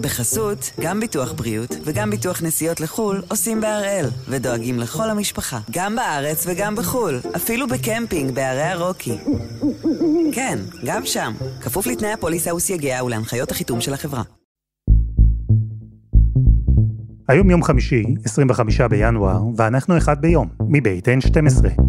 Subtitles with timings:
[0.00, 6.46] בחסות, גם ביטוח בריאות וגם ביטוח נסיעות לחו"ל עושים בהראל, ודואגים לכל המשפחה, גם בארץ
[6.46, 9.18] וגם בחו"ל, אפילו בקמפינג בערי הרוקי.
[10.32, 14.22] כן, גם שם, כפוף לתנאי הפוליסה וסייגיה ולהנחיות החיתום של החברה.
[17.28, 21.82] היום יום חמישי, 25 בינואר, ואנחנו אחד ביום, מבית N12.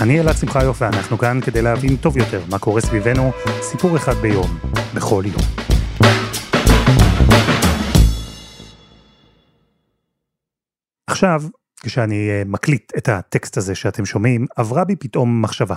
[0.00, 3.30] אני אלעד שמחיוף ואנחנו כאן כדי להבין טוב יותר מה קורה סביבנו,
[3.60, 4.46] סיפור אחד ביום,
[4.94, 5.42] בכל יום.
[11.06, 11.42] עכשיו,
[11.82, 15.74] כשאני אה, מקליט את הטקסט הזה שאתם שומעים, עברה בי פתאום מחשבה.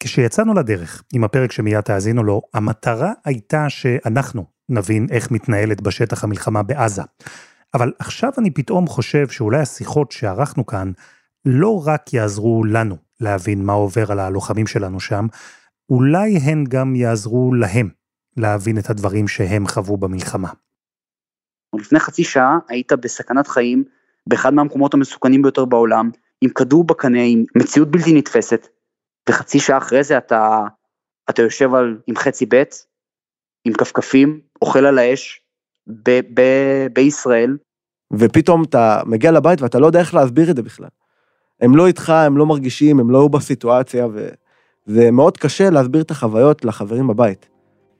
[0.00, 6.62] כשיצאנו לדרך עם הפרק שמיד תאזינו לו, המטרה הייתה שאנחנו נבין איך מתנהלת בשטח המלחמה
[6.62, 7.02] בעזה.
[7.74, 10.92] אבל עכשיו אני פתאום חושב שאולי השיחות שערכנו כאן
[11.44, 15.26] לא רק יעזרו לנו להבין מה עובר על הלוחמים שלנו שם,
[15.90, 17.88] אולי הן גם יעזרו להם
[18.36, 20.48] להבין את הדברים שהם חוו במלחמה.
[21.74, 23.84] לפני חצי שעה היית בסכנת חיים
[24.26, 26.10] באחד מהמקומות המסוכנים ביותר בעולם,
[26.40, 28.68] עם כדור בקנה, עם מציאות בלתי נתפסת,
[29.28, 30.60] וחצי שעה אחרי זה אתה,
[31.30, 32.62] אתה יושב על, עם חצי ב',
[33.64, 35.42] עם כפכפים, אוכל על האש,
[35.86, 36.42] ב, ב,
[36.92, 37.56] בישראל.
[38.12, 40.88] ופתאום אתה מגיע לבית ואתה לא יודע איך להסביר את זה בכלל.
[41.60, 44.06] הם לא איתך, הם לא מרגישים, הם לא היו בסיטואציה,
[44.86, 47.48] וזה מאוד קשה להסביר את החוויות לחברים בבית.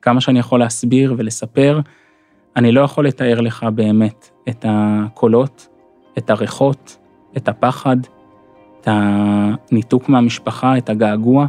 [0.02, 1.80] כמה שאני יכול להסביר ולספר,
[2.56, 5.68] אני לא יכול לתאר לך באמת את הקולות,
[6.18, 6.96] את הריחות,
[7.36, 7.96] את הפחד,
[8.80, 11.46] את הניתוק מהמשפחה, את הגעגוע.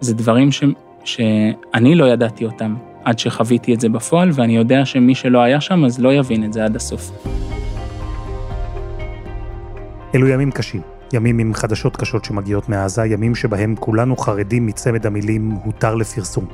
[0.00, 0.64] זה דברים ש...
[1.04, 5.84] שאני לא ידעתי אותם עד שחוויתי את זה בפועל, ואני יודע שמי שלא היה שם
[5.84, 7.10] אז לא יבין את זה עד הסוף.
[10.14, 10.93] אלו ימים קשים.
[11.14, 16.46] ימים עם חדשות קשות שמגיעות מעזה, ימים שבהם כולנו חרדים מצמד המילים הותר לפרסום.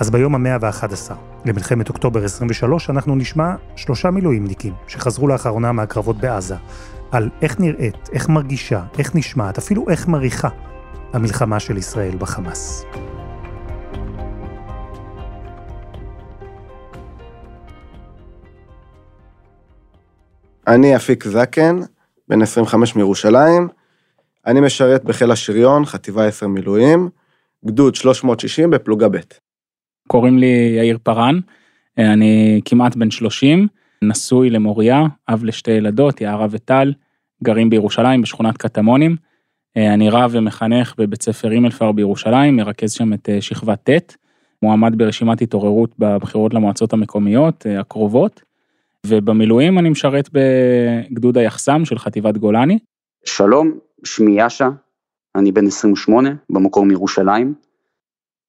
[0.00, 6.16] אז ביום המאה ואחד עשר, למלחמת אוקטובר 23, אנחנו נשמע שלושה מילואימניקים שחזרו לאחרונה מהקרבות
[6.16, 6.56] בעזה,
[7.10, 10.48] על איך נראית, איך מרגישה, איך נשמעת, אפילו איך מריחה
[11.12, 12.84] המלחמה של ישראל בחמאס.
[20.66, 21.80] אני אפיק זקן,
[22.28, 23.81] בן 25 מירושלים.
[24.46, 27.08] אני משרת בחיל השריון, חטיבה 10 מילואים,
[27.66, 29.16] גדוד 360 בפלוגה ב'.
[30.08, 31.38] קוראים לי יאיר פארן,
[31.98, 33.66] אני כמעט בן 30,
[34.02, 36.92] נשוי למוריה, אב לשתי ילדות, יערה וטל,
[37.42, 39.16] גרים בירושלים בשכונת קטמונים.
[39.76, 44.16] אני רב ומחנך בבית ספר הימלפר בירושלים, מרכז שם את שכבת ט',
[44.62, 48.42] מועמד ברשימת התעוררות בבחירות למועצות המקומיות הקרובות.
[49.06, 52.78] ובמילואים אני משרת בגדוד היחסם של חטיבת גולני.
[53.24, 54.68] שלום, שמי יאשה,
[55.34, 57.54] אני בן 28, במקור מירושלים.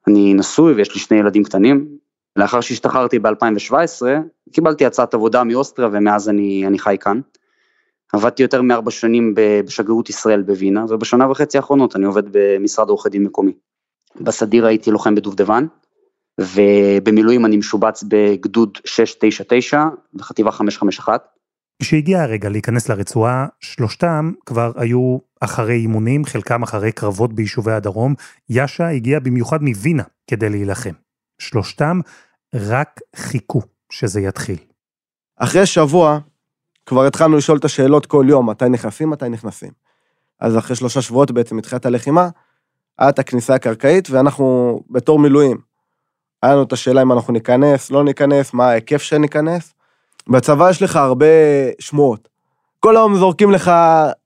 [0.08, 1.98] אני נשוי ויש לי שני ילדים קטנים.
[2.36, 4.06] לאחר שהשתחררתי ב-2017,
[4.52, 7.22] קיבלתי הצעת עבודה מאוסטריה ומאז אני, אני חי כאן.
[8.14, 13.24] עבדתי יותר מארבע שנים בשגרירות ישראל בווינה, ובשנה וחצי האחרונות אני עובד במשרד עורכי דין
[13.24, 13.54] מקומי.
[14.22, 15.66] בסדיר הייתי לוחם בדובדבן,
[16.40, 21.33] ובמילואים אני משובץ בגדוד 699 בחטיבה 551.
[21.82, 28.14] כשהגיע הרגע להיכנס לרצועה, שלושתם כבר היו אחרי אימונים, חלקם אחרי קרבות ביישובי הדרום.
[28.50, 30.94] יאשה הגיע במיוחד מווינה כדי להילחם.
[31.40, 32.00] שלושתם
[32.54, 34.58] רק חיכו שזה יתחיל.
[35.38, 36.20] אחרי שבוע
[36.86, 39.72] כבר התחלנו לשאול את השאלות כל יום, מתי נכנסים, מתי נכנסים.
[40.40, 42.30] אז אחרי שלושה שבועות בעצם התחילת הלחימה,
[43.00, 45.58] היה את הכניסה הקרקעית ואנחנו בתור מילואים.
[46.44, 49.73] היה לנו את השאלה אם אנחנו ניכנס, לא ניכנס, מה ההיקף שניכנס.
[50.30, 51.26] בצבא יש לך הרבה
[51.80, 52.30] שמועות.
[52.80, 53.72] כל היום זורקים לך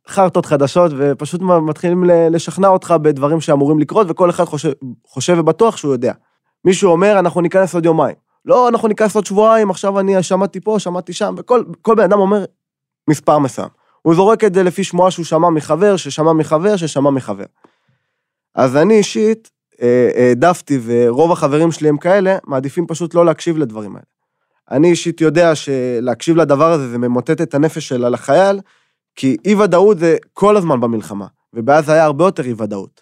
[0.07, 4.71] חרטות חדשות, ופשוט מתחילים לשכנע אותך בדברים שאמורים לקרות, וכל אחד חושב,
[5.07, 6.13] חושב ובטוח שהוא יודע.
[6.65, 8.15] מישהו אומר, אנחנו ניכנס עוד יומיים.
[8.45, 12.45] לא, אנחנו ניכנס עוד שבועיים, עכשיו אני שמעתי פה, שמעתי שם, וכל בן אדם אומר
[13.09, 13.69] מספר מסוים.
[14.01, 17.45] הוא זורק את זה לפי שמועה שהוא שמע מחבר, ששמע מחבר, ששמע מחבר.
[18.55, 19.49] אז אני אישית
[19.81, 24.16] אה, העדפתי, ורוב החברים שלי הם כאלה, מעדיפים פשוט לא להקשיב לדברים האלה.
[24.71, 28.59] אני אישית יודע שלהקשיב לדבר הזה זה ממוטט את הנפש של החייל,
[29.15, 33.01] כי אי ודאות זה כל הזמן במלחמה, ובאז היה הרבה יותר אי ודאות.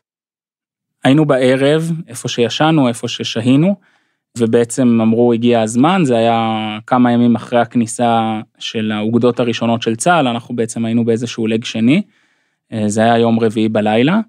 [1.04, 3.76] היינו בערב, איפה שישנו, איפה ששהינו,
[4.38, 10.28] ובעצם אמרו הגיע הזמן, זה היה כמה ימים אחרי הכניסה של האוגדות הראשונות של צה"ל,
[10.28, 12.02] אנחנו בעצם היינו באיזשהו לג שני,
[12.74, 14.20] אה, זה היה יום רביעי בלילה,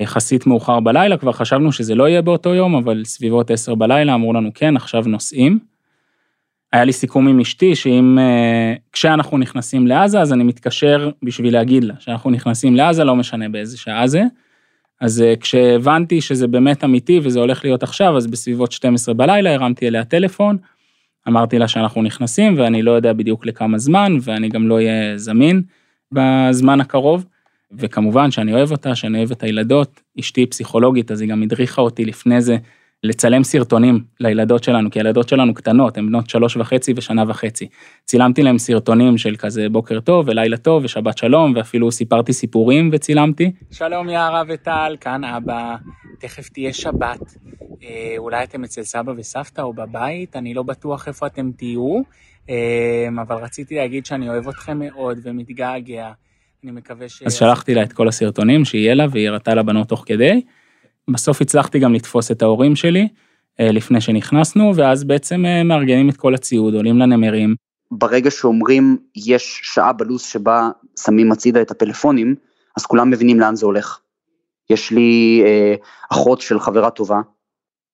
[0.00, 4.32] יחסית מאוחר בלילה, כבר חשבנו שזה לא יהיה באותו יום, אבל סביבות עשר בלילה אמרו
[4.32, 5.58] לנו כן, עכשיו נוסעים.
[6.72, 11.84] היה לי סיכום עם אשתי שאם, אה, כשאנחנו נכנסים לעזה, אז אני מתקשר בשביל להגיד
[11.84, 14.22] לה שאנחנו נכנסים לעזה, לא משנה באיזה שעה זה.
[15.00, 19.88] אז אה, כשהבנתי שזה באמת אמיתי וזה הולך להיות עכשיו, אז בסביבות 12 בלילה הרמתי
[19.88, 20.56] אליה טלפון,
[21.28, 25.62] אמרתי לה שאנחנו נכנסים ואני לא יודע בדיוק לכמה זמן ואני גם לא אהיה זמין
[26.12, 27.24] בזמן הקרוב.
[27.72, 32.04] וכמובן שאני אוהב אותה, שאני אוהב את הילדות, אשתי פסיכולוגית אז היא גם הדריכה אותי
[32.04, 32.56] לפני זה
[33.04, 37.68] לצלם סרטונים לילדות שלנו, כי הילדות שלנו קטנות, הן בנות שלוש וחצי ושנה וחצי.
[38.04, 43.52] צילמתי להם סרטונים של כזה בוקר טוב ולילה טוב ושבת שלום, ואפילו סיפרתי סיפורים וצילמתי.
[43.70, 45.76] שלום יערה וטל, כאן אבא,
[46.18, 47.20] תכף תהיה שבת.
[47.82, 51.96] אה, אולי אתם אצל סבא וסבתא או בבית, אני לא בטוח איפה אתם תהיו,
[52.50, 56.10] אה, אבל רציתי להגיד שאני אוהב אתכם מאוד ומתגעגע.
[56.64, 57.22] אני מקווה ש...
[57.22, 60.42] אז שלחתי לה את כל הסרטונים שיהיה לה והיא הראתה לבנות תוך כדי.
[61.12, 63.08] בסוף הצלחתי גם לתפוס את ההורים שלי
[63.60, 67.54] אה, לפני שנכנסנו, ואז בעצם אה, מארגנים את כל הציוד, עולים לנמרים.
[67.90, 72.34] ברגע שאומרים יש שעה בלו"ז שבה שמים הצידה את הפלאפונים,
[72.76, 73.98] אז כולם מבינים לאן זה הולך.
[74.70, 75.74] יש לי אה,
[76.12, 77.20] אחות של חברה טובה,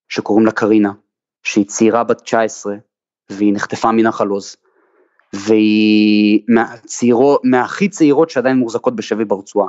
[0.08, 0.92] שקוראים לה קרינה,
[1.42, 2.74] שהיא צעירה בת 19,
[3.30, 4.56] והיא נחטפה מנחל עוז.
[5.32, 9.68] והיא מהצעירות, מהכי צעירות שעדיין מוחזקות בשבי ברצועה.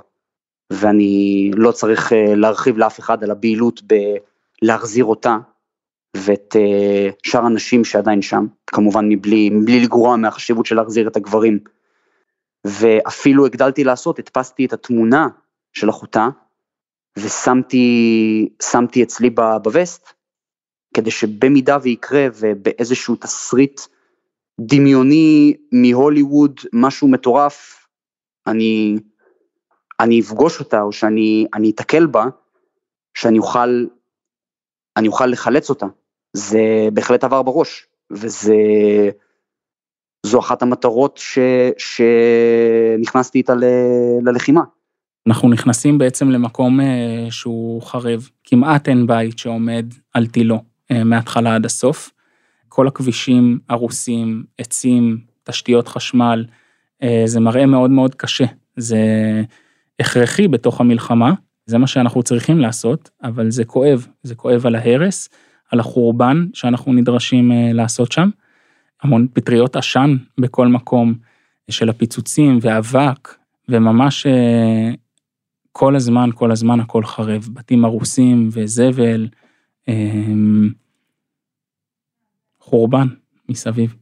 [0.74, 3.82] ואני לא צריך אה, להרחיב לאף אחד על הבהילות
[4.62, 5.38] בלהחזיר אותה
[6.18, 11.60] ואת אה, שאר הנשים שעדיין שם, כמובן מבלי, מבלי לגרוע מהחשיבות של להחזיר את הגברים.
[12.66, 15.28] ואפילו הגדלתי לעשות, הדפסתי את התמונה
[15.74, 16.28] של אחותה
[17.18, 19.30] ושמתי שמתי אצלי
[19.64, 20.14] בווסט,
[20.94, 23.82] כדי שבמידה ויקרה ובאיזשהו תסריט
[24.62, 27.88] דמיוני מהוליווד, משהו מטורף,
[28.48, 28.98] אני
[30.00, 32.26] אני אפגוש אותה או שאני אתקל בה,
[33.14, 33.86] שאני אוכל,
[34.98, 35.86] אני אוכל לחלץ אותה.
[36.34, 38.56] זה בהחלט עבר בראש, וזה,
[40.26, 41.40] זו אחת המטרות ש,
[41.78, 43.64] שנכנסתי איתה ל,
[44.22, 44.62] ללחימה.
[45.28, 51.56] אנחנו נכנסים בעצם למקום אה, שהוא חרב, כמעט אין בית שעומד על תילו אה, מההתחלה
[51.56, 52.12] עד הסוף.
[52.70, 56.46] כל הכבישים הרוסים, עצים, תשתיות חשמל,
[57.04, 58.46] אה, זה מראה מאוד מאוד קשה.
[58.76, 58.98] זה
[60.00, 61.34] הכרחי בתוך המלחמה,
[61.66, 65.30] זה מה שאנחנו צריכים לעשות, אבל זה כואב, זה כואב על ההרס,
[65.72, 68.30] על החורבן שאנחנו נדרשים אה, לעשות שם.
[69.02, 71.14] המון פטריות עשן בכל מקום
[71.72, 73.36] של הפיצוצים ואבק,
[73.70, 74.92] וממש אה,
[75.72, 79.28] כל הזמן, כל הזמן הכל חרב, בתים הרוסים וזבל,
[79.88, 80.70] אמ,
[82.60, 83.08] חורבן
[83.50, 83.96] מסביב.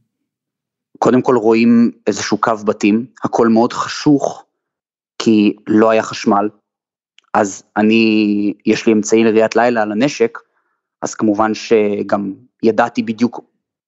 [1.00, 4.46] קודם כל רואים איזשהו קו בתים, הכל מאוד חשוך,
[5.26, 6.50] כי לא היה חשמל,
[7.34, 10.38] אז אני, יש לי אמצעי לראיית לילה על הנשק,
[11.02, 12.34] אז כמובן שגם
[12.64, 13.42] ידעתי בדיוק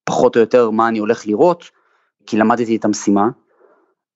[0.04, 1.72] פחות או יותר מה אני הולך לראות,
[2.28, 3.30] כי למדתי את המשימה,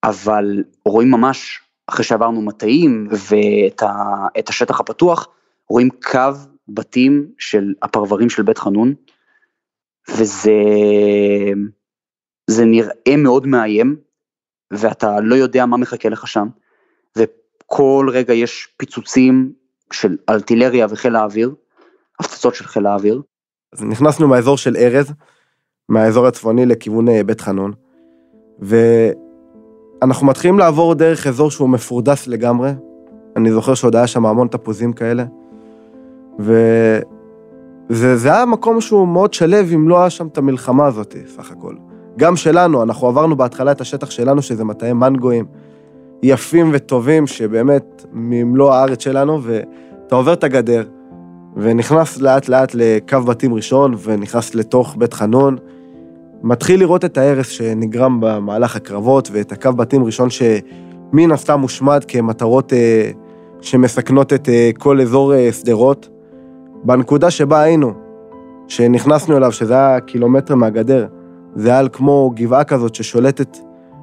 [0.03, 5.27] אבל רואים ממש, אחרי שעברנו מטעים ואת השטח הפתוח,
[5.69, 6.31] רואים קו
[6.67, 8.93] בתים של הפרברים של בית חנון,
[10.09, 10.51] וזה
[12.47, 13.95] זה נראה מאוד מאיים,
[14.71, 16.47] ואתה לא יודע מה מחכה לך שם.
[17.73, 19.51] כל רגע יש פיצוצים
[19.91, 21.53] של ארטילריה וחיל האוויר,
[22.19, 23.21] הפצצות של חיל האוויר.
[23.73, 25.11] אז נכנסנו מהאזור של ארז,
[25.89, 27.71] מהאזור הצפוני לכיוון אה, בית חנון,
[28.59, 32.71] ואנחנו מתחילים לעבור דרך אזור שהוא מפורדס לגמרי.
[33.35, 35.25] אני זוכר שעוד היה שם המון תפוזים כאלה,
[37.89, 41.75] וזה היה מקום שהוא מאוד שלב אם לא היה שם את המלחמה הזאת, סך הכל.
[42.17, 45.45] גם שלנו, אנחנו עברנו בהתחלה את השטח שלנו, שזה מטעי מנגואים.
[46.23, 50.83] יפים וטובים, שבאמת ממלוא הארץ שלנו, ואתה עובר את הגדר,
[51.55, 55.57] ונכנס לאט לאט לקו בתים ראשון, ונכנס לתוך בית חנון,
[56.43, 62.73] מתחיל לראות את ההרס שנגרם במהלך הקרבות, ואת הקו בתים ראשון שמן הסתם מושמד כמטרות
[62.73, 63.11] אה,
[63.61, 66.09] שמסכנות את אה, כל אזור אה, שדרות.
[66.83, 67.93] בנקודה שבה היינו,
[68.67, 71.07] שנכנסנו אליו, שזה היה קילומטר מהגדר,
[71.55, 73.57] זה היה כמו גבעה כזאת ששולטת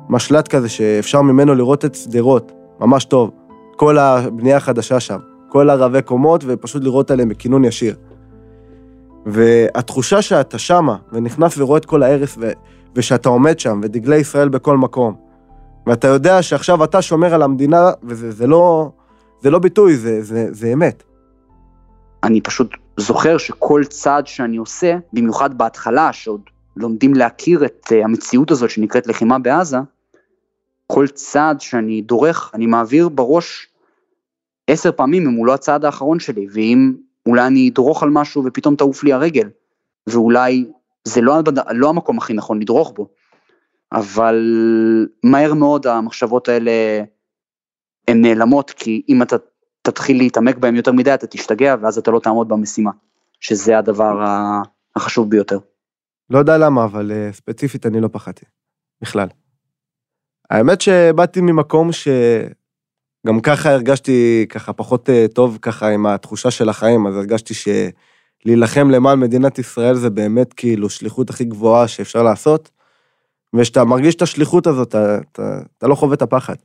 [0.08, 3.30] משל"ט כזה שאפשר ממנו לראות את שדרות, ממש טוב.
[3.76, 7.96] כל הבנייה החדשה שם, כל הרבי קומות, ופשוט לראות עליהם בכינון ישיר.
[9.26, 12.50] והתחושה שאתה שמה, ונכנס ורואה את כל ההרס, ו...
[12.94, 15.14] ושאתה עומד שם, ודגלי ישראל בכל מקום,
[15.86, 18.90] ואתה יודע שעכשיו אתה שומר על המדינה, וזה זה לא,
[19.40, 21.02] זה לא ביטוי, זה, זה, זה אמת.
[22.22, 26.40] אני פשוט זוכר שכל צעד שאני עושה, במיוחד בהתחלה, שעוד
[26.76, 29.78] לומדים להכיר את אה, המציאות הזאת שנקראת לחימה בעזה,
[30.92, 33.68] כל צעד שאני דורך, אני מעביר בראש
[34.71, 36.95] עשר פעמים אם הוא לא הצעד האחרון שלי, ואם
[37.26, 39.49] אולי אני אדרוך על משהו ופתאום תעוף לי הרגל,
[40.07, 40.66] ואולי
[41.04, 41.35] זה לא,
[41.71, 43.09] לא המקום הכי נכון לדרוך בו,
[43.92, 44.37] אבל
[45.25, 46.71] מהר מאוד המחשבות האלה
[48.09, 49.37] הן נעלמות, כי אם אתה
[49.83, 52.90] תתחיל להתעמק בהם יותר מדי, אתה תשתגע, ואז אתה לא תעמוד במשימה,
[53.40, 54.25] שזה הדבר
[54.97, 55.59] החשוב ביותר.
[56.30, 58.45] לא יודע למה, אבל אה, ספציפית אני לא פחדתי,
[59.02, 59.28] בכלל.
[60.50, 67.07] האמת שבאתי ממקום שגם ככה הרגשתי ככה פחות אה, טוב ככה עם התחושה של החיים,
[67.07, 72.71] אז הרגשתי שלהילחם למען מדינת ישראל זה באמת כאילו שליחות הכי גבוהה שאפשר לעשות,
[73.55, 76.57] וכשאתה מרגיש את השליחות הזאת, אתה, אתה, אתה לא חווה את הפחד.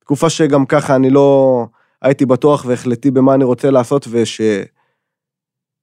[0.00, 1.66] תקופה שגם ככה אני לא
[2.02, 4.40] הייתי בטוח והחלטי במה אני רוצה לעשות, וש...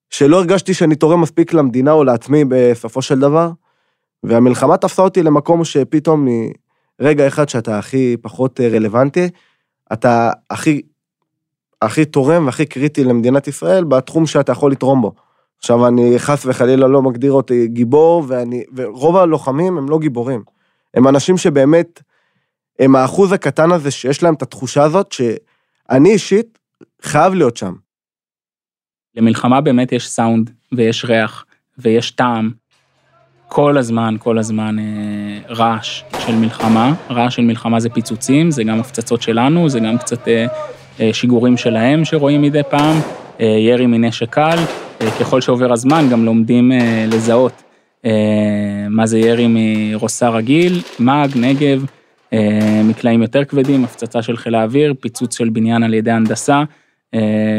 [0.09, 3.51] שלא הרגשתי שאני תורם מספיק למדינה או לעצמי בסופו של דבר,
[4.23, 6.27] והמלחמה תפסה אותי למקום שפתאום
[6.99, 9.29] מרגע אחד שאתה הכי פחות רלוונטי,
[9.93, 10.81] אתה הכי,
[11.81, 15.13] הכי תורם והכי קריטי למדינת ישראל בתחום שאתה יכול לתרום בו.
[15.59, 20.43] עכשיו, אני חס וחלילה לא מגדיר אותי גיבור, ואני, ורוב הלוחמים הם לא גיבורים.
[20.93, 22.01] הם אנשים שבאמת,
[22.79, 26.59] הם האחוז הקטן הזה שיש להם את התחושה הזאת, שאני אישית
[27.01, 27.73] חייב להיות שם.
[29.15, 31.45] למלחמה באמת יש סאונד, ויש ריח,
[31.77, 32.51] ויש טעם.
[33.47, 34.83] כל הזמן, כל הזמן אה,
[35.49, 36.93] רעש של מלחמה.
[37.09, 40.45] רעש של מלחמה זה פיצוצים, זה גם הפצצות שלנו, זה גם קצת אה,
[40.99, 42.97] אה, שיגורים שלהם שרואים מדי פעם,
[43.39, 44.57] ירי מנשק קל.
[45.19, 46.71] ככל שעובר הזמן גם לומדים
[47.07, 47.63] לזהות
[48.89, 51.85] מה זה ירי מרוסה רגיל, מאג, נגב,
[52.83, 56.63] מקלעים יותר כבדים, הפצצה של חיל האוויר, פיצוץ של בניין על ידי הנדסה.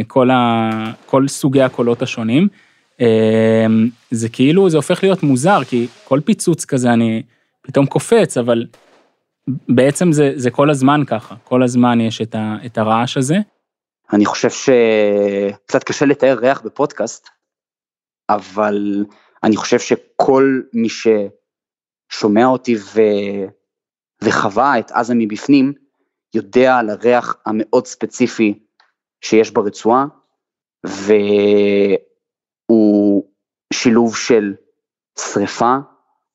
[0.06, 0.70] כל, ה,
[1.06, 2.48] כל סוגי הקולות השונים.
[3.00, 3.66] אה,
[4.10, 7.22] זה כאילו, זה הופך להיות מוזר, כי כל פיצוץ כזה אני
[7.62, 8.66] פתאום קופץ, אבל
[9.68, 13.36] בעצם זה, זה כל הזמן ככה, כל הזמן יש את, ה, את הרעש הזה.
[14.12, 17.28] אני חושב שקצת קשה לתאר ריח בפודקאסט,
[18.28, 19.04] אבל
[19.44, 23.00] אני חושב שכל מי ששומע אותי ו...
[24.24, 25.72] וחווה את עזה מבפנים,
[26.34, 28.58] יודע על הריח המאוד ספציפי
[29.20, 30.06] שיש ברצועה,
[32.68, 33.24] והוא
[33.72, 34.54] שילוב של
[35.18, 35.76] שריפה,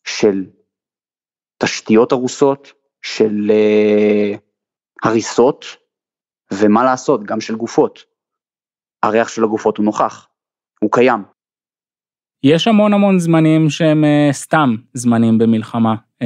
[0.08, 0.46] של
[1.64, 2.72] תשתיות הרוסות,
[3.02, 4.38] של uh,
[5.04, 5.66] הריסות,
[6.54, 8.04] ומה לעשות, גם של גופות.
[9.04, 10.28] הריח של הגופות הוא נוכח,
[10.80, 11.24] הוא קיים.
[12.44, 15.96] יש המון המון זמנים שהם uh, סתם זמנים במלחמה.
[16.24, 16.26] Uh,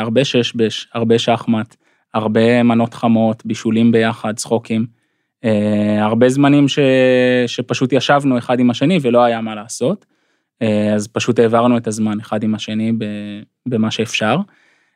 [0.00, 1.76] הרבה ששבש, הרבה שחמט,
[2.14, 4.86] הרבה מנות חמות, בישולים ביחד, צחוקים.
[5.44, 6.78] אה, הרבה זמנים ש,
[7.46, 10.06] שפשוט ישבנו אחד עם השני ולא היה מה לעשות,
[10.62, 12.92] אה, אז פשוט העברנו את הזמן אחד עם השני
[13.66, 14.36] במה שאפשר,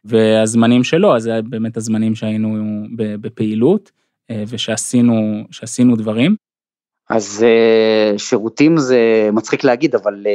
[0.05, 2.57] והזמנים שלא, אז זה באמת הזמנים שהיינו
[2.97, 3.91] בפעילות
[4.31, 6.37] אה, ושעשינו שעשינו דברים.
[7.11, 7.45] אז
[8.17, 10.27] שירותים זה מצחיק להגיד, אבל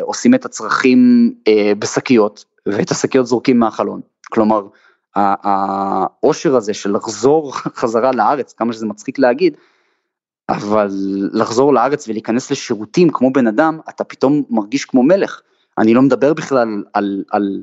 [0.00, 1.32] עושים את הצרכים
[1.78, 4.00] בשקיות, ואת השקיות זורקים מהחלון.
[4.30, 4.60] כלומר,
[5.16, 9.56] העושר הזה של לחזור חזרה לארץ, כמה שזה מצחיק להגיד,
[10.48, 10.88] אבל
[11.32, 15.40] לחזור לארץ ולהיכנס לשירותים כמו בן אדם, אתה פתאום מרגיש כמו מלך.
[15.78, 17.62] אני לא מדבר בכלל על, על,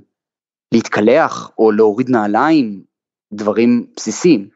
[0.74, 2.82] להתקלח או להוריד נעליים,
[3.34, 4.48] דברים בסיסיים.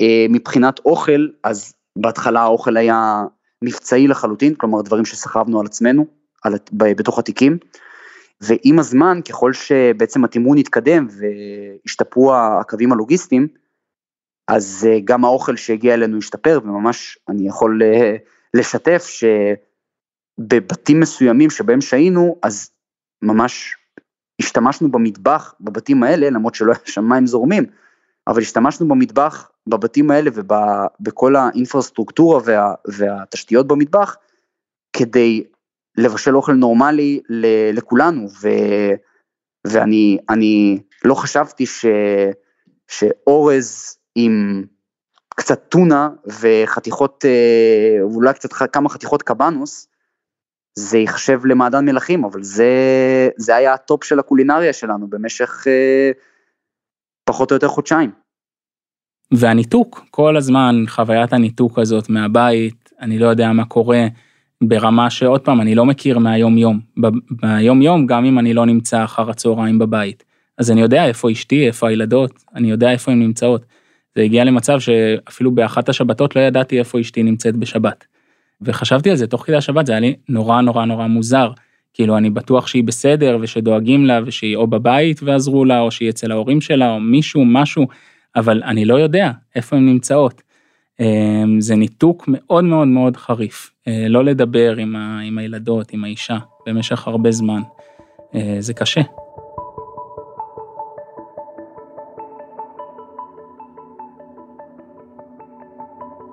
[0.00, 3.22] אה, מבחינת אוכל, אז בהתחלה האוכל היה
[3.64, 6.06] מבצעי לחלוטין, כלומר דברים שסחבנו על עצמנו,
[6.44, 7.58] על, בתוך התיקים.
[8.42, 13.48] ועם הזמן, ככל שבעצם התמרון התקדם והשתפרו הקווים הלוגיסטיים,
[14.48, 18.16] אז אה, גם האוכל שהגיע אלינו השתפר, וממש אני יכול אה,
[18.54, 19.06] לשתף
[20.40, 22.70] שבבתים מסוימים שבהם שהיינו, אז
[23.22, 23.76] ממש
[24.40, 27.64] השתמשנו במטבח בבתים האלה, למרות שלא היה שם מים זורמים,
[28.26, 34.16] אבל השתמשנו במטבח בבתים האלה ובכל האינפרסטרוקטורה וה, והתשתיות במטבח,
[34.96, 35.44] כדי
[35.98, 37.20] לבשל אוכל נורמלי
[37.72, 38.48] לכולנו, ו,
[39.66, 41.86] ואני אני לא חשבתי ש,
[42.88, 44.64] שאורז עם
[45.36, 46.08] קצת טונה
[46.40, 49.88] וחתיכות, אה, אולי קצת כמה חתיכות קבנוס,
[50.74, 52.68] זה ייחשב למעדן מלכים, אבל זה,
[53.36, 56.10] זה היה ה top של הקולינריה שלנו במשך אה,
[57.24, 58.10] פחות או יותר חודשיים.
[59.32, 64.06] והניתוק, כל הזמן חוויית הניתוק הזאת מהבית, אני לא יודע מה קורה,
[64.62, 66.80] ברמה שעוד פעם, אני לא מכיר מהיום יום.
[67.42, 70.24] מהיום יום, גם אם אני לא נמצא אחר הצהריים בבית.
[70.58, 73.64] אז אני יודע איפה אשתי, איפה הילדות, אני יודע איפה הן נמצאות.
[74.14, 78.04] זה הגיע למצב שאפילו באחת השבתות לא ידעתי איפה אשתי נמצאת בשבת.
[78.62, 81.50] וחשבתי על זה תוך כדי השבת, זה היה לי נורא נורא נורא מוזר.
[81.94, 86.32] כאילו, אני בטוח שהיא בסדר ושדואגים לה ושהיא או בבית ועזרו לה, או שהיא אצל
[86.32, 87.86] ההורים שלה, או מישהו, משהו,
[88.36, 90.42] אבל אני לא יודע איפה הן נמצאות.
[91.00, 93.71] אמ, זה ניתוק מאוד מאוד מאוד חריף.
[93.88, 97.62] אה, לא לדבר עם, ה, עם הילדות, עם האישה, במשך הרבה זמן.
[98.34, 99.00] אה, זה קשה.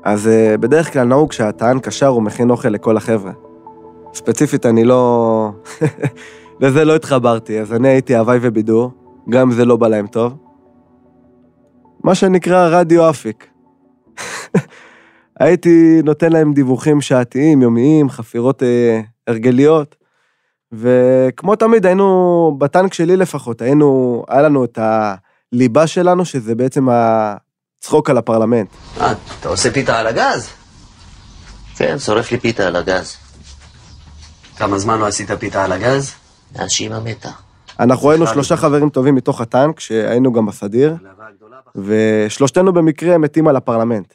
[0.04, 3.32] אז אה, בדרך כלל נהוג שהטען קשר הוא מכין אוכל לכל החבר'ה.
[4.14, 5.52] ספציפית, אני לא...
[6.62, 8.92] לזה לא התחברתי, אז אני הייתי הוואי ובידור,
[9.30, 10.38] גם אם זה לא בא להם טוב.
[12.04, 13.48] מה שנקרא רדיו אפיק.
[15.40, 19.96] הייתי נותן להם דיווחים שעתיים, יומיים, חפירות אה, הרגליות,
[20.72, 28.10] וכמו תמיד היינו, בטנק שלי לפחות, היינו, היה לנו את הליבה שלנו, שזה בעצם הצחוק
[28.10, 28.70] על הפרלמנט.
[29.02, 30.50] אה, אתה עושה פיתה על הגז?
[31.76, 33.18] כן, שורף לי פיתה על הגז.
[34.58, 36.12] כמה זמן לא עשית פיתה על הגז?
[36.56, 37.30] מאז שאימא מתה.
[37.80, 40.96] אנחנו היינו שלושה חברים טובים מתוך הטנק, שהיינו גם בסדיר,
[41.76, 44.14] ושלושתנו במקרה מתים על הפרלמנט.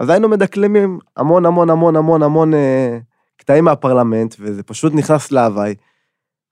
[0.00, 2.98] אז היינו מדקלמים המון המון המון המון המון אה,
[3.36, 5.74] קטעים מהפרלמנט, וזה פשוט נכנס להוואי.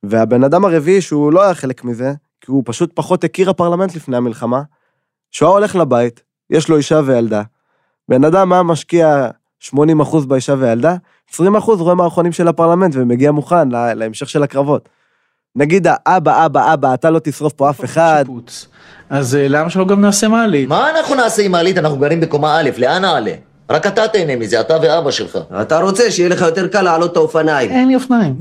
[0.02, 4.16] והבן אדם הרביעי, שהוא לא היה חלק מזה, כי הוא פשוט פחות הכיר הפרלמנט לפני
[4.16, 4.62] המלחמה,
[5.30, 7.42] שהוא היה הולך לבית, יש לו אישה וילדה.
[8.08, 9.28] בן אדם היה משקיע
[9.62, 9.72] 80%
[10.28, 10.96] באישה וילדה,
[11.32, 11.36] 20%
[11.78, 14.88] רואה מערכונים של הפרלמנט ומגיע מוכן לה, להמשך של הקרבות.
[15.56, 18.24] נגיד האבא, אבא, אבא, אתה לא תשרוף פה אף אחד.
[18.26, 18.68] שיפוץ.
[19.14, 20.68] אז אה, למה שלא גם נעשה מעלית?
[20.68, 21.78] מה אנחנו נעשה עם מעלית?
[21.78, 23.32] אנחנו גרים בקומה א', לאן נעלה?
[23.70, 25.38] רק אתה תהנה מזה, אתה ואבא שלך.
[25.60, 27.70] אתה רוצה שיהיה לך יותר קל לעלות את האופניים.
[27.70, 28.34] אין לי אופניים.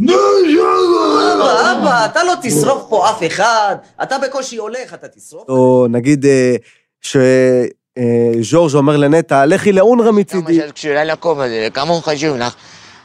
[1.36, 3.76] אבא, אבא, אתה לא תשרוף פה אף אחד.
[4.04, 5.50] אתה בקושי הולך, אתה תשרוף?
[5.50, 6.56] או נגיד אה,
[7.02, 10.60] שז'ורג' אומר לנטע, לכי לאונר"א מצידי.
[11.74, 12.56] כמה הוא חשוב לך.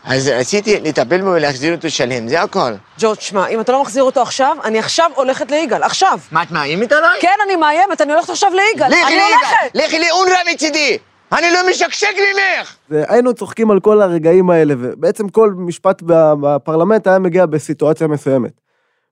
[0.08, 2.72] אז רציתי לטפל בו ולהחזיר אותו שלם, זה הכל.
[2.98, 6.18] ג'ורג', שמע, אם אתה לא מחזיר אותו עכשיו, אני עכשיו הולכת ליגאל, עכשיו.
[6.32, 7.20] מה, את מאיימת עליי?
[7.20, 8.88] כן, אני מאיימת, אני הולכת עכשיו ליגאל.
[8.88, 9.74] לכי אני ליגאל, הולכת!
[9.74, 10.98] לכי לאונר"א מצידי!
[11.32, 12.76] אני לא משקשק ממך!
[12.90, 16.02] והיינו צוחקים על כל הרגעים האלה, ובעצם כל משפט
[16.40, 18.52] בפרלמנט היה מגיע בסיטואציה מסוימת.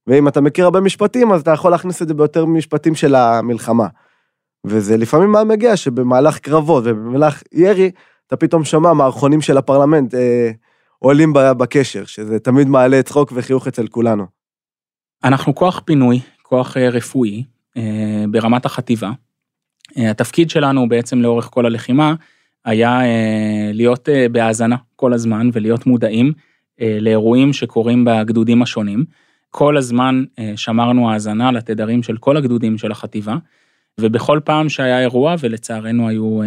[0.06, 3.86] ואם אתה מכיר הרבה משפטים, אז אתה יכול להכניס את זה ביותר משפטים של המלחמה.
[4.64, 7.90] וזה לפעמים היה מגיע שבמהלך קרבות ובמהלך ירי,
[8.26, 10.50] אתה פתאום שומע מערכונים של הפרלמנט אה,
[10.98, 14.26] עולים בקשר, שזה תמיד מעלה צחוק וחיוך אצל כולנו.
[15.24, 17.44] אנחנו כוח פינוי, כוח אה, רפואי,
[17.76, 19.10] אה, ברמת החטיבה.
[19.99, 22.14] אה, התפקיד שלנו בעצם לאורך כל הלחימה
[22.64, 23.00] היה
[23.73, 26.32] להיות בהאזנה כל הזמן ולהיות מודעים
[26.80, 29.04] לאירועים שקורים בגדודים השונים.
[29.50, 30.25] כל הזמן
[30.56, 33.36] שמרנו האזנה לתדרים של כל הגדודים של החטיבה,
[34.00, 36.40] ובכל פעם שהיה אירוע, ולצערנו היו,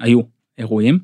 [0.00, 0.20] היו
[0.58, 0.98] אירועים,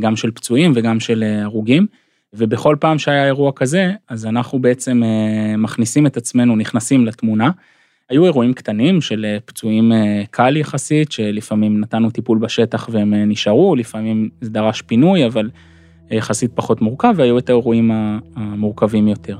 [0.00, 1.86] גם של פצועים וגם של הרוגים,
[2.32, 7.50] ובכל פעם שהיה אירוע כזה, אז אנחנו בעצם אה, מכניסים את עצמנו, נכנסים לתמונה.
[8.10, 13.76] היו אירועים קטנים של אה, פצועים אה, קל יחסית, שלפעמים נתנו טיפול בשטח והם נשארו,
[13.76, 15.50] לפעמים זה דרש פינוי, אבל
[16.10, 17.90] יחסית פחות מורכב, והיו את האירועים
[18.36, 19.38] המורכבים יותר.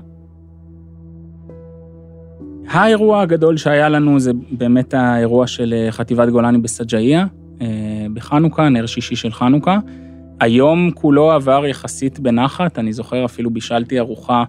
[2.68, 7.26] האירוע הגדול שהיה לנו זה באמת האירוע של חטיבת גולני בסג'אעיה,
[7.60, 9.78] אה, בחנוכה, נר שישי של חנוכה.
[10.40, 14.44] היום כולו עבר יחסית בנחת, אני זוכר אפילו בישלתי ארוחה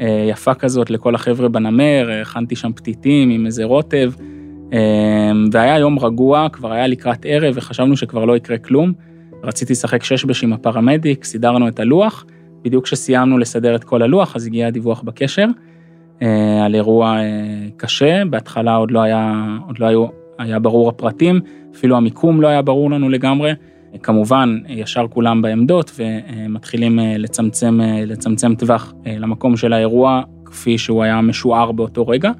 [0.00, 4.12] אה, יפה כזאת לכל החבר'ה בנמר, אה, הכנתי שם פתיתים עם איזה רוטב,
[4.72, 8.92] אה, והיה יום רגוע, כבר היה לקראת ערב וחשבנו שכבר לא יקרה כלום.
[9.44, 12.24] רציתי לשחק ששבש עם הפרמדיק, סידרנו את הלוח,
[12.62, 15.46] בדיוק כשסיימנו לסדר את כל הלוח, אז הגיע הדיווח בקשר
[16.64, 17.18] על אירוע
[17.76, 20.06] קשה, בהתחלה עוד לא היה, עוד לא היו,
[20.38, 21.40] היה ברור הפרטים,
[21.74, 23.52] אפילו המיקום לא היה ברור לנו לגמרי.
[24.02, 30.78] כמובן, ישר כולם בעמדות ומתחילים אה, לצמצם, אה, לצמצם טווח אה, למקום של האירוע כפי
[30.78, 32.30] שהוא היה משוער באותו רגע.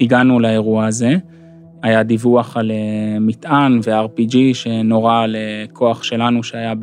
[0.00, 1.16] הגענו לאירוע הזה,
[1.82, 2.72] היה דיווח על
[3.20, 6.74] מטען ו-RPG שנורה לכוח שלנו שהיה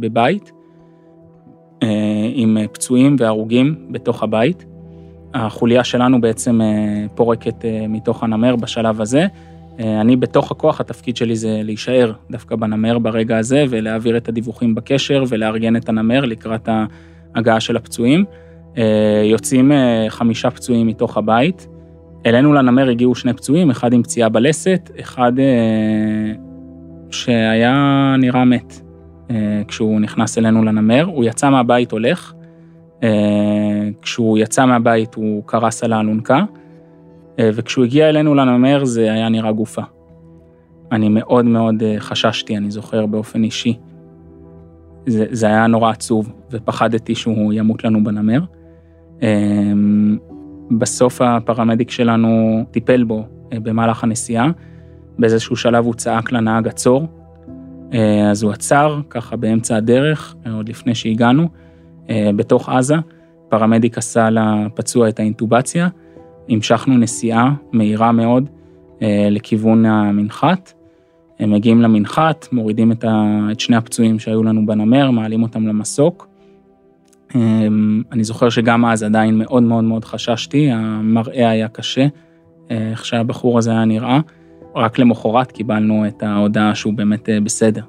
[0.00, 0.52] בבית,
[2.34, 4.66] עם פצועים והרוגים בתוך הבית.
[5.34, 6.60] החוליה שלנו בעצם
[7.14, 9.26] פורקת מתוך הנמר בשלב הזה.
[9.80, 14.74] אה, אני בתוך הכוח, התפקיד שלי זה להישאר דווקא בנמר ברגע הזה ולהעביר את הדיווחים
[14.74, 16.68] בקשר ולארגן את הנמר לקראת
[17.34, 18.24] ההגעה של הפצועים.
[18.78, 21.68] אה, יוצאים אה, חמישה פצועים מתוך הבית.
[22.26, 25.32] אלינו לנמר הגיעו שני פצועים, אחד עם פציעה בלסת, אחד
[27.10, 28.80] שהיה נראה מת
[29.68, 31.04] כשהוא נכנס אלינו לנמר.
[31.04, 32.32] הוא יצא מהבית הולך,
[34.02, 36.44] כשהוא יצא מהבית הוא קרס על האלונקה,
[37.38, 39.82] וכשהוא הגיע אלינו לנמר זה היה נראה גופה.
[40.92, 43.78] אני מאוד מאוד אה, חששתי, אני זוכר באופן אישי.
[45.06, 48.40] זה, זה היה נורא עצוב, ופחדתי שהוא ימות לנו בנמר.
[49.22, 49.72] אה,
[50.78, 54.50] בסוף הפרמדיק שלנו טיפל בו אה, במהלך הנסיעה.
[55.18, 57.06] באיזשהו שלב הוא צעק לנהג עצור,
[57.94, 61.48] אה, אז הוא עצר ככה באמצע הדרך, אה, עוד לפני שהגענו,
[62.10, 62.96] אה, בתוך עזה.
[63.48, 65.88] פרמדיק עשה לפצוע את האינטובציה,
[66.50, 68.48] המשכנו נסיעה מהירה מאוד
[69.02, 70.72] אה, לכיוון המנחת.
[71.38, 76.28] הם מגיעים למנחת, מורידים את, ה, את שני הפצועים שהיו לנו בנמר, מעלים אותם למסוק.
[77.34, 82.06] אמ, אני זוכר שגם אז עדיין מאוד מאוד מאוד חששתי, המראה היה קשה,
[82.70, 84.20] אה, איך שהבחור הזה היה נראה.
[84.76, 87.82] רק למחרת קיבלנו את ההודעה שהוא באמת אה, בסדר.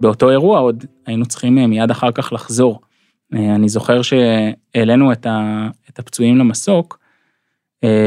[0.00, 2.80] באותו אירוע עוד היינו צריכים אה, מיד אחר כך לחזור.
[3.32, 6.98] אני זוכר שהעלינו את, ה, את הפצועים למסוק,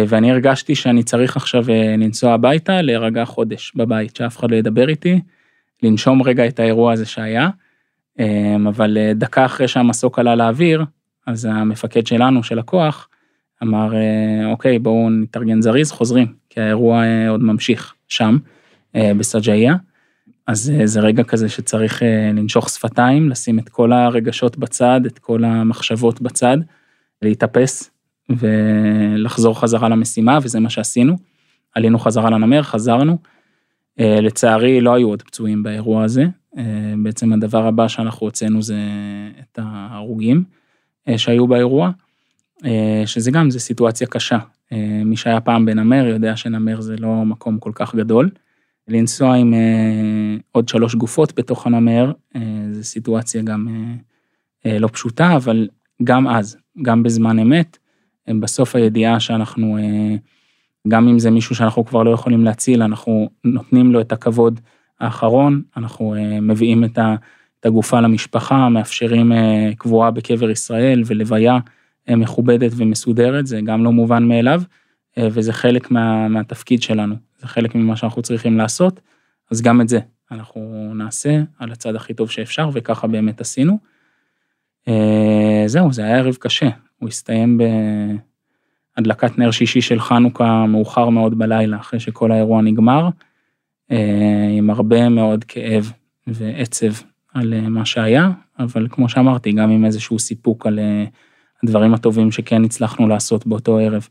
[0.08, 1.66] ואני הרגשתי שאני צריך עכשיו
[1.98, 5.22] לנסוע הביתה, להירגע חודש בבית, שאף אחד לא ידבר איתי,
[5.84, 7.50] לנשום רגע את האירוע הזה שהיה.
[8.68, 10.86] אבל אה, דקה אחרי שהמסוק עלה לאוויר,
[11.28, 13.08] אז המפקד שלנו, של הכוח,
[13.64, 18.38] אמר, אה, אוקיי, בואו נתארגן זריז, חוזרים, כי האירוע אה, עוד ממשיך שם,
[19.18, 19.76] בסג'איה.
[20.48, 22.02] אז זה רגע כזה שצריך
[22.34, 26.58] לנשוך שפתיים, לשים את כל הרגשות בצד, את כל המחשבות בצד,
[27.22, 27.92] להתאפס
[28.30, 31.16] ולחזור חזרה למשימה, וזה מה שעשינו.
[31.76, 33.18] עלינו חזרה לנמר, חזרנו.
[33.98, 36.26] לצערי לא היו עוד פצועים באירוע הזה,
[36.58, 38.78] אה, בעצם הדבר הבא שאנחנו הוצאנו זה
[39.40, 40.44] את ההרוגים
[41.08, 41.92] אה, שהיו באירוע,
[42.66, 44.38] אה, שזה גם, זה סיטואציה קשה.
[45.06, 48.30] מי שהיה פעם בנמר יודע שנמר זה לא מקום כל כך גדול.
[48.88, 49.54] לנסוע עם
[50.52, 52.12] עוד שלוש גופות בתוך הנמר,
[52.72, 53.68] זו סיטואציה גם
[54.66, 55.68] לא פשוטה, אבל
[56.04, 57.78] גם אז, גם בזמן אמת,
[58.40, 59.78] בסוף הידיעה שאנחנו,
[60.88, 64.60] גם אם זה מישהו שאנחנו כבר לא יכולים להציל, אנחנו נותנים לו את הכבוד
[65.00, 67.00] האחרון, אנחנו אה, מביאים את
[67.66, 71.60] הגופה למשפחה, מאפשרים אה, קבועה בקבר ישראל ולוויה
[72.10, 74.62] אה, מכובדת ומסודרת, זה גם לא מובן מאליו,
[75.20, 79.00] וזה חלק מה, מהתפקיד שלנו, זה חלק ממה שאנחנו צריכים לעשות,
[79.52, 80.00] אז גם את זה
[80.32, 83.78] אנחנו נעשה על הצד הכי טוב שאפשר, וככה באמת עשינו.
[85.66, 87.60] זהו, זה היה ערב קשה, הוא הסתיים
[88.98, 93.10] בהדלקת נר שישי של חנוכה מאוחר מאוד בלילה, אחרי שכל האירוע נגמר.
[93.92, 95.92] אה, עם הרבה מאוד כאב
[96.28, 96.94] ועצב
[97.34, 98.30] על אה, מה שהיה,
[98.60, 101.06] אבל כמו שאמרתי, גם עם איזשהו סיפוק על אה,
[101.64, 104.08] הדברים הטובים שכן הצלחנו לעשות באותו ערב.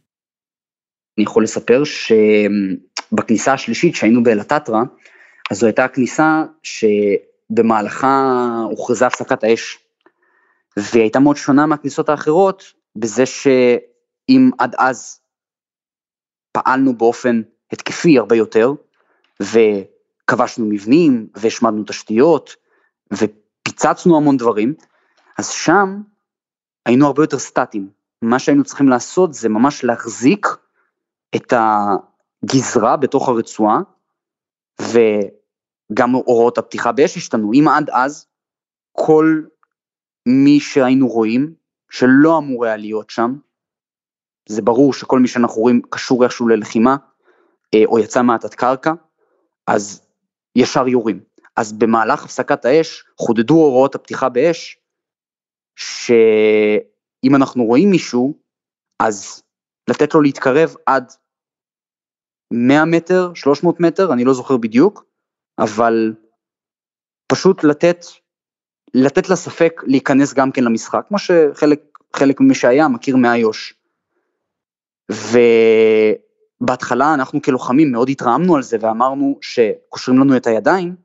[1.18, 1.82] אני יכול לספר
[3.10, 4.82] שבכניסה השלישית שהיינו באלטטרה,
[5.50, 8.32] אז זו הייתה הכניסה שבמהלכה
[8.70, 9.78] הוכרזה הפסקת האש,
[10.76, 12.64] והיא הייתה מאוד שונה מהכניסות האחרות,
[12.96, 15.20] בזה שאם עד אז
[16.52, 18.72] פעלנו באופן התקפי הרבה יותר,
[19.40, 22.56] וכבשנו מבנים, והשמדנו תשתיות,
[23.12, 24.74] ופיצצנו המון דברים,
[25.38, 26.00] אז שם
[26.86, 27.90] היינו הרבה יותר סטטיים.
[28.22, 30.46] מה שהיינו צריכים לעשות זה ממש להחזיק
[31.36, 31.52] את
[32.44, 33.80] הגזרה בתוך הרצועה,
[34.80, 37.52] וגם הוראות הפתיחה באש השתנו.
[37.52, 38.26] אם עד אז
[38.92, 39.42] כל
[40.26, 41.54] מי שהיינו רואים,
[41.90, 43.34] שלא אמור היה להיות שם,
[44.48, 46.96] זה ברור שכל מי שאנחנו רואים קשור איכשהו ללחימה,
[47.74, 48.92] אה, או יצא מהתת קרקע,
[49.66, 50.06] אז
[50.56, 51.20] ישר יורים.
[51.56, 54.78] אז במהלך הפסקת האש חודדו הוראות הפתיחה באש,
[55.76, 58.38] שאם אנחנו רואים מישהו,
[59.02, 59.42] אז
[59.90, 61.12] לתת לו להתקרב עד
[62.50, 65.04] 100 מטר, 300 מטר, אני לא זוכר בדיוק,
[65.58, 66.14] אבל
[67.32, 68.04] פשוט לתת,
[68.94, 73.74] לתת לספק להיכנס גם כן למשחק, כמו שחלק ממי שהיה מכיר מאיו"ש.
[75.12, 75.38] ו...
[76.60, 80.96] בהתחלה אנחנו כלוחמים מאוד התרעמנו על זה ואמרנו שקושרים לנו את הידיים,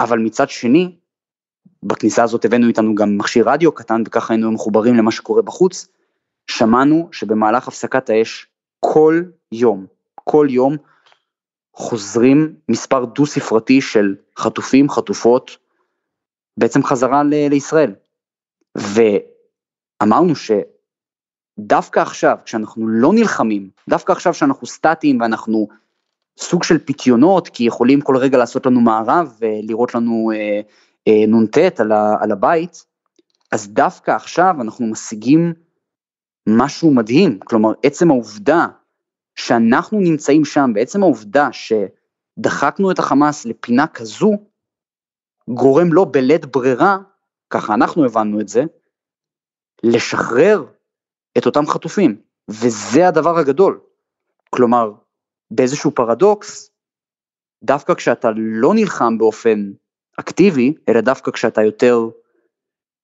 [0.00, 0.96] אבל מצד שני,
[1.82, 5.88] בכניסה הזאת הבאנו איתנו גם מכשיר רדיו קטן וככה היינו מחוברים למה שקורה בחוץ,
[6.50, 8.46] שמענו שבמהלך הפסקת האש
[8.80, 9.86] כל יום,
[10.24, 10.76] כל יום
[11.74, 15.56] חוזרים מספר דו ספרתי של חטופים, חטופות,
[16.56, 17.94] בעצם חזרה ל- לישראל.
[18.76, 20.50] ואמרנו ש...
[21.58, 25.68] דווקא עכשיו, כשאנחנו לא נלחמים, דווקא עכשיו שאנחנו סטטיים ואנחנו
[26.38, 30.60] סוג של פיתיונות, כי יכולים כל רגע לעשות לנו מערב ולראות לנו אה,
[31.08, 32.84] אה, נ"ט על, על הבית,
[33.52, 35.52] אז דווקא עכשיו אנחנו משיגים
[36.48, 38.66] משהו מדהים, כלומר עצם העובדה
[39.34, 44.32] שאנחנו נמצאים שם, בעצם העובדה שדחקנו את החמאס לפינה כזו,
[45.48, 46.98] גורם לו בלית ברירה,
[47.50, 48.62] ככה אנחנו הבנו את זה,
[49.82, 50.64] לשחרר
[51.38, 53.80] את אותם חטופים, וזה הדבר הגדול.
[54.50, 54.92] כלומר,
[55.50, 56.70] באיזשהו פרדוקס,
[57.64, 59.72] דווקא כשאתה לא נלחם באופן
[60.20, 61.98] אקטיבי, אלא דווקא כשאתה יותר,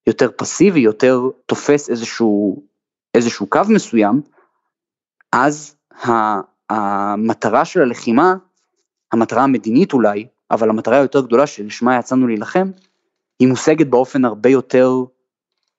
[0.06, 2.62] יותר פסיבי, יותר תופס איזשהו,
[3.14, 4.22] איזשהו קו מסוים,
[5.32, 5.76] אז
[6.70, 8.34] המטרה של הלחימה,
[9.12, 12.70] המטרה המדינית אולי, אבל המטרה היותר גדולה שלשמה יצאנו להילחם,
[13.38, 14.90] היא מושגת באופן הרבה יותר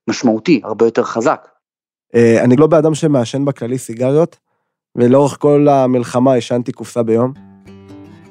[0.08, 1.48] משמעותי, הרבה יותר חזק.
[2.16, 4.38] אה, אני לא באדם שמעשן בכללי סיגריות,
[4.96, 7.34] ולאורך כל המלחמה עישנתי קופסה ביום.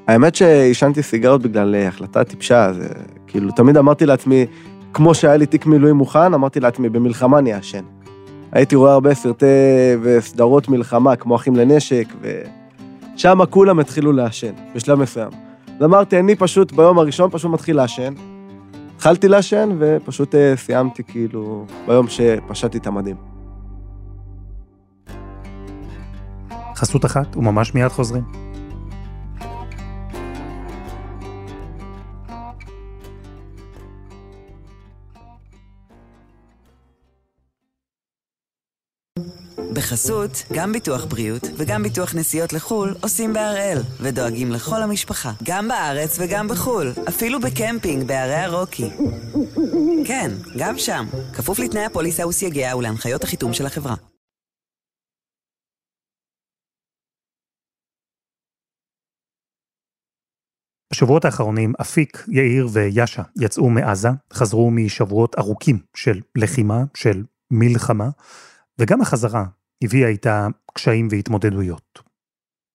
[0.06, 2.88] האמת שעישנתי סיגרות בגלל אה, החלטה טיפשה, זה
[3.26, 4.46] כאילו, תמיד אמרתי לעצמי,
[4.92, 7.84] כמו שהיה לי תיק מילואים מוכן, אמרתי לעצמי, במלחמה אני אעשן.
[8.52, 9.46] הייתי רואה הרבה סרטי
[10.02, 15.30] וסדרות מלחמה, כמו אחים לנשק, ושם כולם התחילו לעשן, בשלב מסוים.
[15.80, 18.14] ואמרתי, אני פשוט ביום הראשון פשוט מתחיל לעשן.
[18.96, 23.16] התחלתי לעשן ופשוט אה, סיימתי כאילו ביום שפשטתי את המדים.
[26.76, 28.39] חסות אחת וממש מיד חוזרים.
[39.90, 46.18] בחסות, גם ביטוח בריאות וגם ביטוח נסיעות לחו"ל עושים בהראל, ודואגים לכל המשפחה, גם בארץ
[46.20, 48.90] וגם בחו"ל, אפילו בקמפינג בערי הרוקי.
[50.06, 53.94] כן, גם שם, כפוף לתנאי הפוליסה וסייגיה ולהנחיות החיתום של החברה.
[60.92, 68.08] בשבועות האחרונים אפיק, יאיר ויאשה יצאו מעזה, חזרו משבועות ארוכים של לחימה, של מלחמה,
[68.78, 69.44] וגם החזרה
[69.82, 72.10] הביאה איתה קשיים והתמודדויות.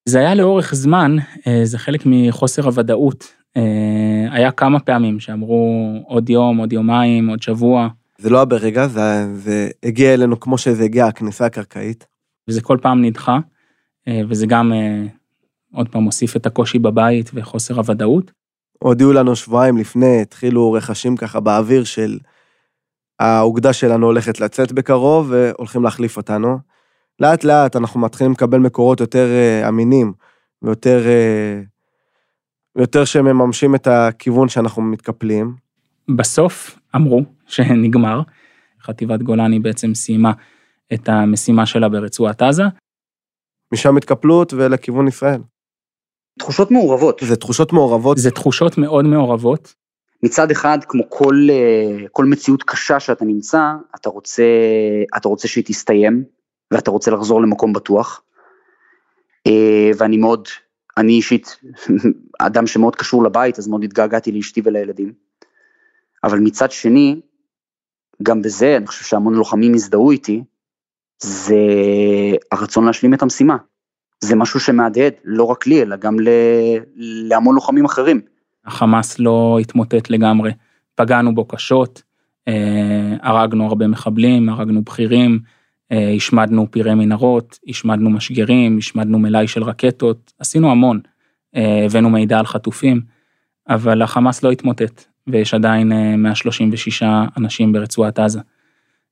[0.10, 1.16] זה היה לאורך זמן,
[1.48, 3.34] אה, זה חלק מחוסר הוודאות.
[3.58, 7.88] אה, היה כמה פעמים שאמרו עוד יום, עוד יומיים, עוד שבוע.
[8.18, 12.08] זה לא היה ברגע, זה, זה הגיע אלינו כמו שזה הגיע, הכניסה הקרקעית.
[12.48, 13.40] וזה כל פעם נדחה,
[14.08, 14.74] אה, וזה גם
[15.74, 18.32] עוד פעם מוסיף את הקושי בבית וחוסר הוודאות.
[18.80, 22.18] הודיעו לנו שבועיים לפני, התחילו רכשים ככה באוויר של
[23.20, 26.58] האוגדה שלנו הולכת לצאת בקרוב והולכים להחליף אותנו.
[27.20, 30.14] לאט לאט אנחנו מתחילים לקבל מקורות יותר אה, אמינים
[30.62, 31.62] ויותר אה,
[32.76, 35.56] יותר שמממשים את הכיוון שאנחנו מתקפלים.
[36.16, 38.22] בסוף אמרו שנגמר,
[38.82, 40.32] חטיבת גולני בעצם סיימה
[40.94, 42.64] את המשימה שלה ברצועת עזה.
[43.74, 45.42] משם התקפלות ולכיוון ישראל.
[46.40, 47.22] תחושות מעורבות.
[47.24, 48.18] זה תחושות מעורבות.
[48.18, 49.76] זה תחושות מאוד מעורבות.
[50.24, 53.62] מצד אחד, כמו כל, אה, כל מציאות קשה שאתה נמצא,
[53.96, 54.44] אתה רוצה,
[55.18, 56.24] אתה רוצה שהיא תסתיים,
[56.72, 58.22] ואתה רוצה לחזור למקום בטוח.
[59.48, 60.48] אה, ואני מאוד,
[60.98, 61.60] אני אישית,
[62.40, 65.14] אדם שמאוד קשור לבית, אז מאוד התגעגעתי לאשתי ולילדים.
[66.24, 67.22] אבל מצד שני,
[68.24, 70.44] גם בזה, אני חושב שהמון לוחמים הזדהו איתי,
[71.20, 71.56] זה
[72.52, 73.58] הרצון להשלים את המשימה.
[74.24, 76.30] זה משהו שמהדהד, לא רק לי, אלא גם ל...
[76.96, 78.22] להמון לוחמים אחרים.
[78.66, 80.52] החמאס לא התמוטט לגמרי,
[80.96, 82.04] פגענו בו קשות,
[82.48, 85.40] אה, הרגנו הרבה מחבלים, הרגנו בכירים,
[85.92, 91.00] השמדנו פירי מנהרות, השמדנו משגרים, השמדנו מלאי של רקטות, עשינו המון,
[91.56, 93.02] אה, הבאנו מידע על חטופים,
[93.70, 97.04] אבל החמאס לא התמוטט, ויש עדיין 136
[97.38, 98.40] אנשים ברצועת עזה.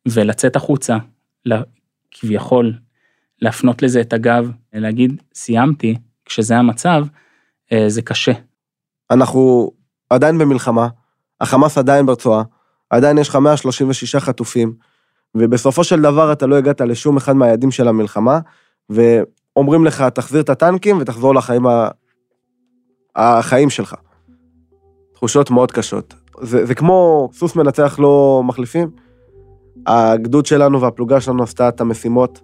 [0.07, 0.97] ולצאת החוצה,
[2.11, 2.73] כביכול,
[3.41, 7.05] להפנות לזה את הגב, להגיד סיימתי, כשזה המצב,
[7.87, 8.31] זה קשה.
[9.11, 9.71] אנחנו
[10.09, 10.87] עדיין במלחמה,
[11.41, 12.43] החמאס עדיין ברצועה,
[12.89, 14.73] עדיין יש לך 136 חטופים,
[15.35, 18.39] ובסופו של דבר אתה לא הגעת לשום אחד מהיעדים של המלחמה,
[18.89, 21.87] ואומרים לך, תחזיר את הטנקים ותחזור לחיים ה...
[23.15, 23.95] החיים שלך.
[25.13, 26.13] תחושות מאוד קשות.
[26.41, 28.89] זה, זה כמו סוס מנצח לא מחליפים.
[29.85, 32.41] הגדוד שלנו והפלוגה שלנו עשתה את המשימות.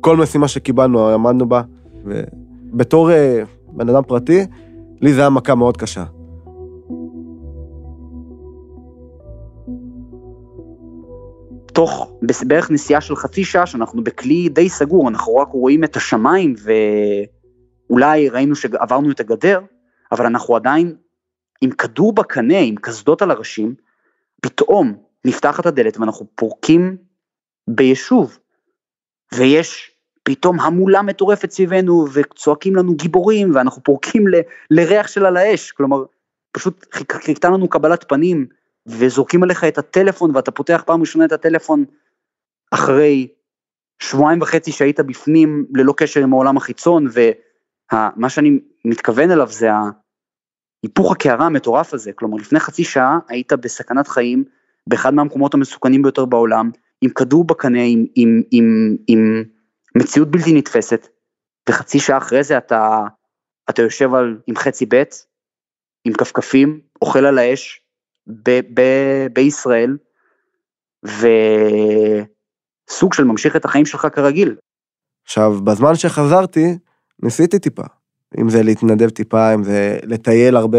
[0.00, 1.62] כל משימה שקיבלנו, עמדנו בה.
[2.04, 4.46] ובתור אה, בן אדם פרטי,
[5.00, 6.04] לי זה היה מכה מאוד קשה.
[11.72, 12.12] תוך
[12.46, 16.54] בערך נסיעה של חצי שעה שאנחנו בכלי די סגור, אנחנו רק רואים את השמיים
[17.88, 19.60] ואולי ראינו שעברנו את הגדר,
[20.12, 20.96] אבל אנחנו עדיין
[21.60, 23.74] עם כדור בקנה, עם קסדות על הראשים,
[24.40, 26.96] פתאום נפתחת הדלת ואנחנו פורקים
[27.68, 28.38] ביישוב,
[29.34, 29.90] ויש
[30.22, 34.34] פתאום המולה מטורפת סביבנו וצועקים לנו גיבורים ואנחנו פורקים ל,
[34.70, 36.04] לריח על האש, כלומר
[36.52, 38.46] פשוט חיכתה לנו קבלת פנים
[38.86, 41.84] וזורקים עליך את הטלפון ואתה פותח פעם ראשונה את הטלפון
[42.70, 43.28] אחרי
[44.02, 49.68] שבועיים וחצי שהיית בפנים ללא קשר עם העולם החיצון ומה שאני מתכוון אליו זה
[50.82, 54.44] היפוך הקערה המטורף הזה, כלומר לפני חצי שעה היית בסכנת חיים
[54.88, 56.70] באחד מהמקומות המסוכנים ביותר בעולם
[57.02, 59.44] עם כדור בקנה, עם, עם, עם, עם
[59.96, 61.08] מציאות בלתי נתפסת,
[61.68, 62.98] וחצי שעה אחרי זה אתה,
[63.70, 65.02] אתה יושב על, עם חצי ב',
[66.04, 67.81] עם כפכפים, אוכל על האש,
[68.26, 68.82] ב, ב,
[69.32, 69.96] בישראל,
[71.02, 71.22] וסוג
[73.14, 74.56] של ממשיך את החיים שלך כרגיל.
[75.24, 76.78] עכשיו, בזמן שחזרתי,
[77.22, 77.82] ניסיתי טיפה.
[78.40, 80.78] אם זה להתנדב טיפה, אם זה לטייל הרבה.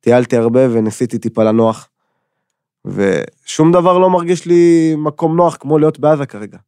[0.00, 1.88] טיילתי הרבה וניסיתי טיפה לנוח.
[2.84, 6.58] ושום דבר לא מרגיש לי מקום נוח כמו להיות בעזה כרגע.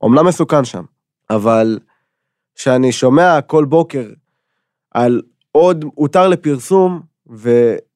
[0.00, 0.84] אומנם מסוכן שם,
[1.30, 1.78] אבל
[2.54, 4.10] כשאני שומע כל בוקר
[4.90, 5.22] על
[5.52, 7.00] עוד הותר לפרסום,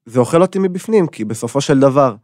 [0.07, 2.15] וזה אוכל אותי מבפנים, כי בסופו של דבר,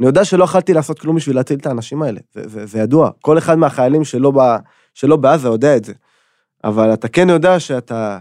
[0.00, 3.10] אני יודע שלא יכלתי לעשות כלום בשביל להציל את האנשים האלה, זה, זה, זה ידוע.
[3.20, 4.38] כל אחד מהחיילים שלא, ב,
[4.94, 5.92] שלא בעזה יודע את זה.
[6.64, 8.18] אבל אתה כן יודע שאתה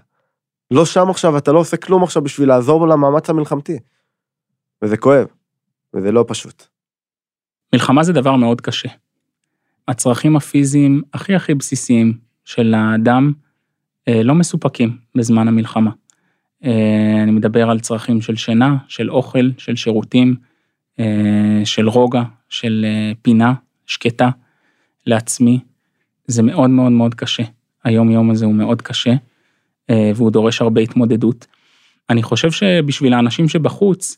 [0.71, 3.79] לא שם עכשיו, אתה לא עושה כלום עכשיו בשביל לעזור למאמץ המלחמתי.
[4.81, 5.27] וזה כואב,
[5.93, 6.63] וזה לא פשוט.
[7.73, 8.89] מלחמה זה דבר מאוד קשה.
[9.87, 13.33] הצרכים הפיזיים הכי הכי בסיסיים של האדם
[14.07, 15.91] אה, לא מסופקים בזמן המלחמה.
[16.65, 20.35] אה, אני מדבר על צרכים של שינה, של אוכל, של שירותים,
[20.99, 22.85] אה, של רוגע, של
[23.21, 23.53] פינה
[23.85, 24.29] שקטה
[25.05, 25.59] לעצמי.
[26.27, 27.43] זה מאוד מאוד מאוד קשה.
[27.83, 29.13] היום יום הזה הוא מאוד קשה,
[29.89, 31.47] והוא דורש הרבה התמודדות.
[32.09, 34.17] אני חושב שבשביל האנשים שבחוץ,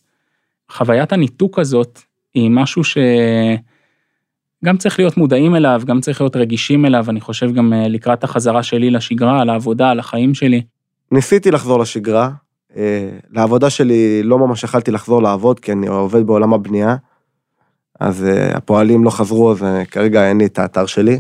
[0.71, 1.99] חוויית הניתוק הזאת
[2.33, 7.73] היא משהו שגם צריך להיות מודעים אליו, גם צריך להיות רגישים אליו, אני חושב גם
[7.73, 10.61] אה, לקראת החזרה שלי לשגרה, לעבודה, לחיים שלי.
[11.11, 12.29] ניסיתי לחזור לשגרה,
[12.75, 16.95] אה, לעבודה שלי לא ממש יכלתי לחזור לעבוד, כי אני עובד בעולם הבנייה,
[17.99, 21.19] אז אה, הפועלים לא חזרו, אז כרגע אין לי את האתר שלי.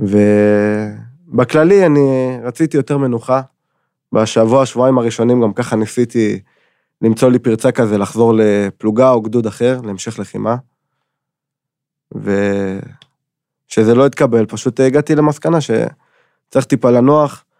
[0.00, 3.40] ובכללי אני רציתי יותר מנוחה.
[4.12, 6.40] בשבוע, שבועיים הראשונים גם ככה ניסיתי
[7.02, 10.56] למצוא לי פרצה כזה, לחזור לפלוגה או גדוד אחר, להמשך לחימה.
[12.14, 17.51] ושזה לא התקבל, פשוט הגעתי למסקנה שצריך טיפה לנוח, אה,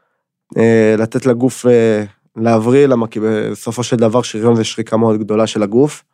[0.98, 2.04] לתת לגוף אה,
[2.36, 6.04] להבריא, למה כי בסופו של דבר שריון זה שריקה מאוד גדולה של הגוף,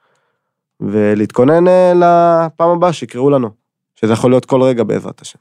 [0.81, 3.51] ולהתכונן אה, לפעם הבאה שיקראו לנו,
[4.01, 5.38] שזה יכול להיות כל רגע בעזרת השם.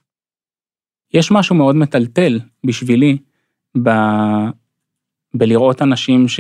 [1.13, 3.17] יש משהו מאוד מטלטל בשבילי
[3.83, 3.89] ב...
[5.33, 6.39] בלראות אנשים ש...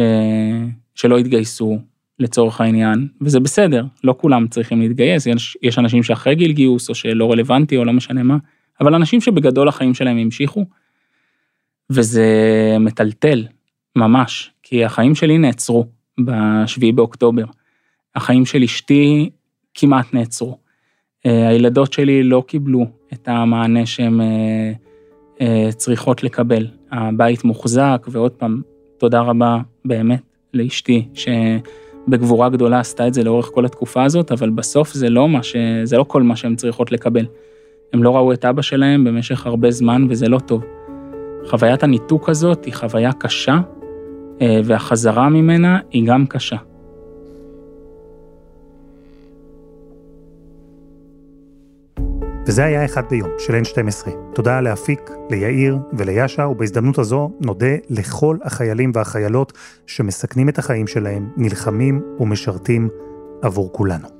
[0.95, 1.79] שלא התגייסו
[2.19, 6.95] לצורך העניין, וזה בסדר, לא כולם צריכים להתגייס, יש, יש אנשים שאחרי גיל גיוס או
[6.95, 8.37] שלא רלוונטי או לא משנה מה,
[8.81, 10.65] אבל אנשים שבגדול החיים שלהם המשיכו,
[11.91, 12.25] וזה
[12.79, 13.45] מטלטל,
[13.95, 15.85] ממש, כי החיים שלי נעצרו
[16.25, 17.43] ב-7 באוקטובר.
[18.15, 19.29] החיים של אשתי
[19.73, 20.57] כמעט נעצרו.
[21.25, 24.71] אה, הילדות שלי לא קיבלו את המענה שהן אה,
[25.41, 26.67] אה, צריכות לקבל.
[26.91, 28.61] הבית מוחזק, ועוד פעם,
[28.97, 30.21] תודה רבה באמת
[30.53, 35.55] לאשתי, שבגבורה גדולה עשתה את זה לאורך כל התקופה הזאת, אבל בסוף זה לא, ש...
[35.83, 37.25] זה לא כל מה שהן צריכות לקבל.
[37.93, 40.76] הם לא ראו את אבא שלהם במשך הרבה זמן, וזה לא טוב.
[41.45, 43.57] חוויית הניתוק הזאת היא חוויה קשה,
[44.41, 46.57] אה, והחזרה ממנה היא גם קשה.
[52.47, 54.09] וזה היה אחד ביום של N12.
[54.33, 59.53] תודה לאפיק, ליאיר וליאשה, ובהזדמנות הזו נודה לכל החיילים והחיילות
[59.87, 62.89] שמסכנים את החיים שלהם, נלחמים ומשרתים
[63.41, 64.16] עבור כולנו.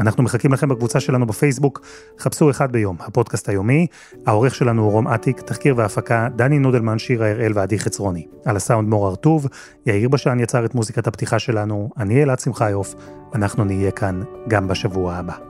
[0.00, 1.80] אנחנו מחכים לכם בקבוצה שלנו בפייסבוק,
[2.18, 3.86] חפשו אחד ביום, הפודקאסט היומי.
[4.26, 8.26] העורך שלנו הוא רום אטיק, תחקיר והפקה, דני נודלמן, שירה הראל ועדי חצרוני.
[8.44, 9.46] על הסאונד מור הרטוב,
[9.86, 12.94] יאיר בשן יצר את מוזיקת הפתיחה שלנו, אני אלעד שמחיוף,
[13.34, 15.49] אנחנו נהיה כאן גם בשבוע הבא.